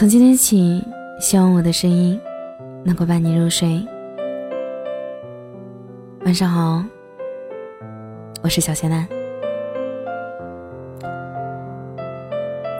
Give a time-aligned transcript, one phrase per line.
[0.00, 0.82] 从今天起，
[1.20, 2.18] 希望我的声音
[2.82, 3.86] 能够伴你入睡。
[6.24, 6.82] 晚上好，
[8.42, 9.06] 我是小仙男。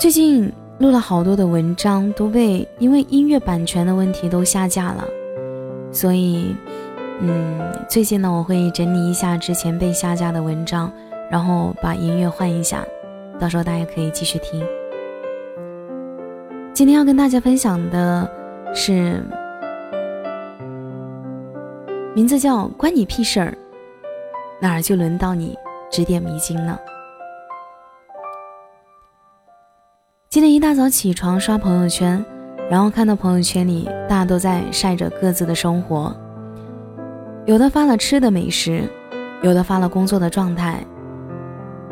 [0.00, 5.04] 最近录了好多的文章，都被因为音乐版权的问题都下架了，
[5.92, 6.56] 所以，
[7.20, 10.90] 嗯，最近呢，我会整理一下之前被下架的文章，
[11.30, 12.82] 然后把音乐换一下，
[13.38, 14.66] 到时候大家可以继续听。
[16.72, 18.30] 今天要跟大家分享的
[18.72, 19.22] 是，
[22.14, 23.58] 名字叫“关你屁事儿”，
[24.62, 25.58] 哪儿就轮到你
[25.90, 26.80] 指点迷津了。
[30.28, 32.24] 今天一大早起床刷朋友圈，
[32.70, 36.14] 然后看到朋友圈里大家都在晒着各自的生活，
[37.46, 38.88] 有的发了吃的美食，
[39.42, 40.82] 有的发了工作的状态，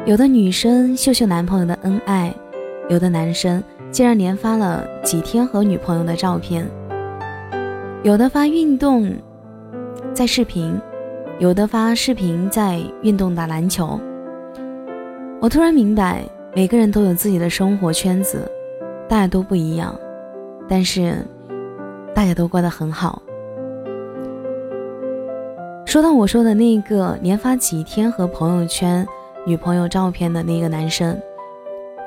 [0.07, 2.33] 有的女生秀秀男朋友的恩爱，
[2.89, 3.63] 有的男生。
[3.91, 6.69] 竟然连发了几天和女朋友的照片，
[8.03, 9.11] 有的发运动
[10.13, 10.79] 在视频，
[11.39, 13.99] 有的发视频在运动打篮球。
[15.41, 16.23] 我突然明白，
[16.55, 18.51] 每个人都有自己的生活圈子，
[19.09, 19.99] 大家都不一样，
[20.69, 21.25] 但是
[22.15, 23.23] 大家都过得很好。
[25.87, 29.07] 说到我说的那个连发几天和朋友圈
[29.47, 31.19] 女朋友照片的那个男生。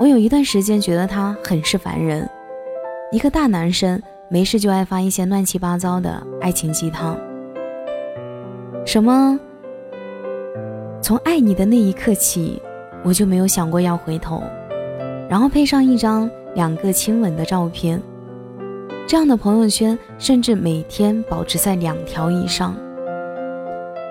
[0.02, 2.28] 我有一段时间觉得他很是烦人，
[3.12, 7.16] 一个大男生没事就爱发一些乱七八糟的爱情鸡汤，
[8.84, 9.40] 什么
[11.04, 12.60] 从爱你的那一刻起，
[13.04, 14.42] 我就没有想过要回头，
[15.30, 18.02] 然后配上一张两个亲吻的照片，
[19.06, 22.76] 这样的朋友圈甚至每天保持在两条以上。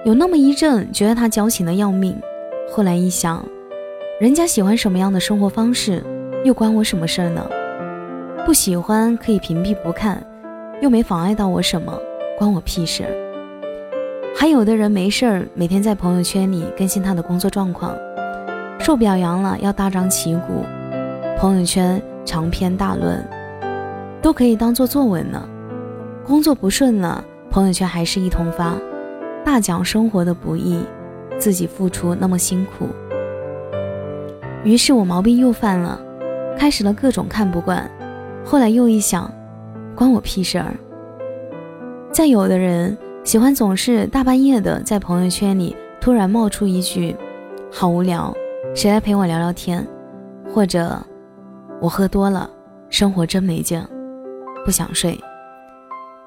[0.05, 2.17] 有那么一阵觉得他矫情的要命，
[2.71, 3.45] 后来一想。
[4.21, 6.05] 人家喜欢什么样的生活方式，
[6.45, 7.43] 又关我什么事儿呢？
[8.45, 10.23] 不喜欢可以屏蔽不看，
[10.83, 11.99] 又没妨碍到我什么，
[12.39, 13.11] 关我屁事儿。
[14.37, 17.97] 还有的人没事儿，每天在朋友圈里更新他的工作状况，
[18.79, 20.67] 受表扬了要大张旗鼓，
[21.39, 23.27] 朋友圈长篇大论，
[24.21, 25.49] 都可以当做作文呢。
[26.27, 28.75] 工作不顺了，朋友圈还是一通发，
[29.47, 30.79] 大讲生活的不易，
[31.39, 32.87] 自己付出那么辛苦。
[34.65, 35.99] 于是我毛病又犯了，
[36.59, 37.91] 开始了各种看不惯。
[38.45, 39.31] 后来又一想，
[39.95, 40.75] 关我屁事儿。
[42.13, 47.17] 再有的人喜欢总是大半夜的在朋友圈里突然冒出一句
[47.73, 48.35] “好无聊，
[48.75, 49.87] 谁来陪我聊聊天”，
[50.53, 50.99] 或者
[51.81, 52.51] “我喝多了，
[52.91, 53.83] 生活真没劲，
[54.65, 55.19] 不想睡”。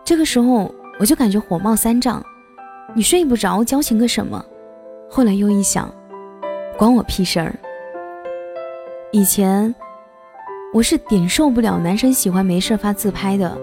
[0.03, 2.23] 这个时候我就感觉火冒三丈，
[2.95, 4.43] 你睡不着，矫情个什么？
[5.09, 5.93] 后来又一想，
[6.77, 7.53] 关我屁事儿。
[9.15, 9.73] 以前
[10.73, 13.55] 我是顶受不了男生喜欢没事发自拍的，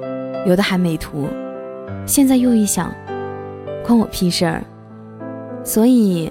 [0.47, 1.27] 有的还美图。
[2.07, 2.95] 现在又一想，
[3.85, 4.63] 关我屁事儿。
[5.65, 6.31] 所以，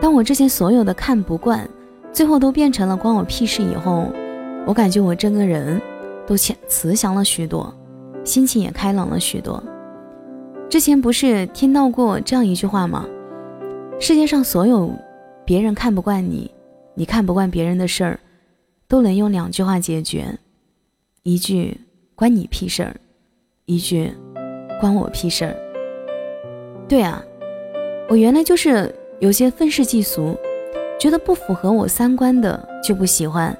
[0.00, 1.66] 当我之前所有的看不惯，
[2.12, 4.08] 最后都变成了关我屁事以后，
[4.66, 5.80] 我感觉我整个人
[6.26, 7.72] 都慈慈祥了许多，
[8.24, 9.62] 心情也开朗了许多。
[10.68, 13.06] 之前不是听到过这样一句话吗？
[14.00, 14.90] 世界上所有
[15.44, 16.50] 别人看不惯你，
[16.94, 18.18] 你看不惯别人的事儿。
[18.88, 20.38] 都能用两句话解决，
[21.22, 21.80] 一句
[22.14, 22.94] 关你屁事儿，
[23.64, 24.12] 一句
[24.80, 25.56] 关我屁事儿。
[26.88, 27.22] 对啊，
[28.08, 30.36] 我原来就是有些愤世嫉俗，
[31.00, 33.56] 觉得不符合我三观的就不喜欢。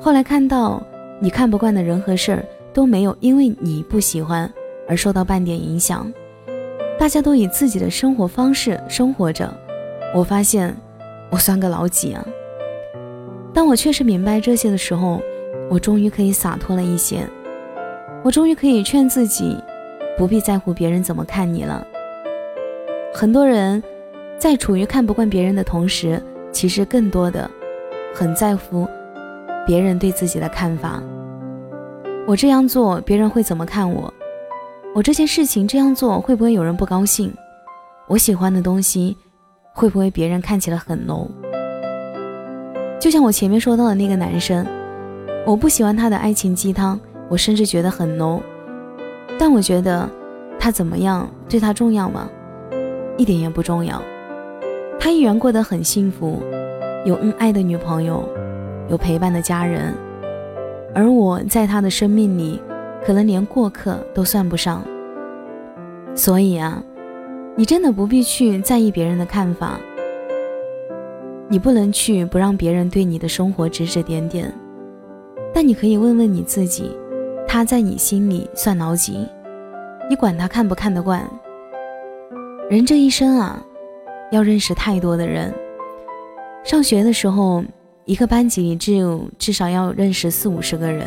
[0.00, 0.80] 后来看到
[1.20, 4.50] 你看不惯的人和事儿都没有因为你不喜欢
[4.86, 6.12] 而受到半点影响，
[6.98, 9.52] 大家都以自己的生活方式生活着，
[10.14, 10.76] 我发现
[11.30, 12.24] 我算个老几啊！
[13.56, 15.18] 当我确实明白这些的时候，
[15.70, 17.26] 我终于可以洒脱了一些，
[18.22, 19.56] 我终于可以劝自己，
[20.18, 21.82] 不必在乎别人怎么看你了。
[23.14, 23.82] 很多人
[24.38, 26.22] 在处于看不惯别人的同时，
[26.52, 27.50] 其实更多的
[28.14, 28.86] 很在乎
[29.66, 31.02] 别人对自己的看法。
[32.26, 34.12] 我这样做，别人会怎么看我？
[34.94, 37.32] 我这件事情这样做，会不会有人不高兴？
[38.06, 39.16] 我喜欢的东西，
[39.72, 41.26] 会不会别人看起来很 low？
[43.06, 44.66] 就像我前面说到的那个男生，
[45.46, 46.98] 我不喜欢他的爱情鸡汤，
[47.28, 48.40] 我甚至觉得很 low。
[49.38, 50.10] 但我觉得
[50.58, 52.28] 他怎么样对他重要吗？
[53.16, 54.02] 一点也不重要。
[54.98, 56.42] 他依然过得很幸福，
[57.04, 58.28] 有恩爱的女朋友，
[58.88, 59.94] 有陪伴的家人，
[60.92, 62.60] 而我在他的生命里，
[63.06, 64.82] 可能连过客都算不上。
[66.16, 66.82] 所以啊，
[67.54, 69.78] 你真的不必去在意别人的看法。
[71.48, 74.52] 你不能去不让别人对你的生活指指点点，
[75.54, 76.90] 但你可以问问你自己，
[77.46, 79.26] 他在你心里算老几？
[80.10, 81.22] 你管他看不看得惯？
[82.68, 83.62] 人这一生啊，
[84.32, 85.54] 要认识太多的人。
[86.64, 87.62] 上学的时候，
[88.06, 91.06] 一个班级里只有至少要认识四五十个人，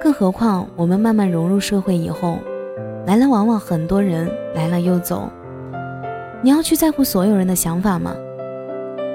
[0.00, 2.38] 更何况我们慢慢融入社会以后，
[3.06, 5.28] 来来往往很多人来了又走。
[6.40, 8.16] 你要去在乎所有人的想法吗？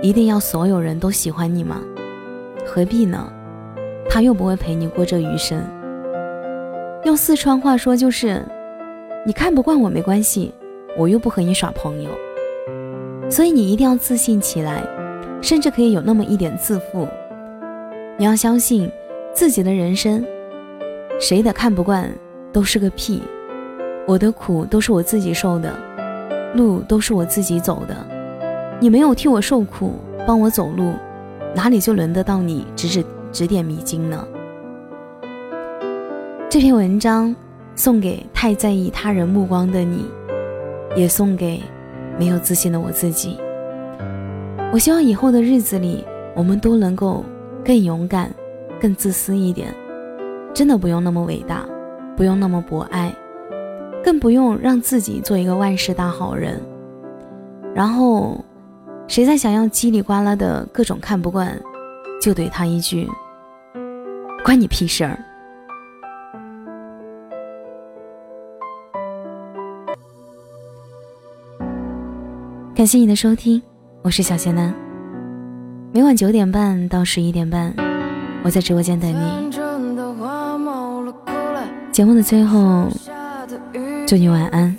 [0.02, 1.82] 一定要所有人都喜欢你吗？
[2.66, 3.32] 何必呢？
[4.10, 5.62] 他又不会陪你过这余生。
[7.04, 8.44] 用四川话说就是。
[9.26, 10.54] 你看不惯我没关系，
[10.98, 12.10] 我又不和你耍朋友，
[13.30, 14.82] 所以你一定要自信起来，
[15.42, 17.06] 甚至可以有那么一点自负。
[18.18, 18.90] 你要相信
[19.34, 20.26] 自己的人生，
[21.20, 22.10] 谁的看不惯
[22.54, 23.22] 都是个屁。
[24.08, 25.78] 我的苦都是我自己受的，
[26.56, 28.17] 路都是我自己走的。
[28.80, 29.94] 你没有替我受苦，
[30.26, 30.94] 帮我走路，
[31.56, 34.28] 哪里就轮得到你指指指点迷津呢？
[36.50, 37.36] 这篇文章。
[37.80, 40.04] 送给太在意他人目光的你，
[40.96, 41.62] 也送给
[42.18, 43.38] 没有自信的我自己。
[44.74, 46.04] 我希望以后的日子里，
[46.36, 47.24] 我们都能够
[47.64, 48.34] 更勇敢、
[48.82, 49.72] 更自私一点。
[50.56, 51.68] 真的不用那么伟大，
[52.16, 53.14] 不用那么博爱，
[54.04, 56.60] 更不用让自己做一个万事大好人。
[57.76, 58.44] 然后，
[59.08, 61.58] 谁再想要叽里呱啦的各种看不惯，
[62.22, 63.08] 就怼他一句
[64.44, 65.18] ：“关你屁事儿。”
[72.76, 73.64] 感谢你的收听，
[74.02, 74.74] 我是小贤男。
[75.94, 77.74] 每晚九点半到十一点半，
[78.44, 79.50] 我在直播间等你。
[81.94, 82.90] 节目的最后，
[84.06, 84.78] 祝你晚安，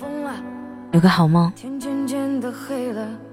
[0.93, 1.51] 有个好梦。
[1.51, 3.28] 被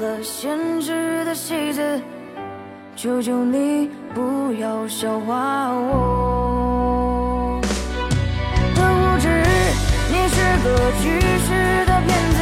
[0.00, 2.00] 了现实的戏子。
[2.94, 7.60] 求求你不要笑话我
[8.74, 9.28] 的无知，
[10.08, 10.66] 你是个
[11.00, 12.38] 巨石的骗子，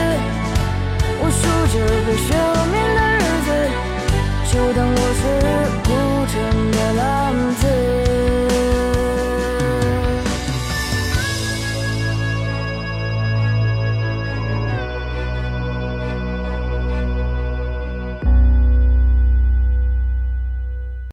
[1.21, 1.75] 我数着
[2.07, 2.29] 被赦
[2.71, 3.06] 免的。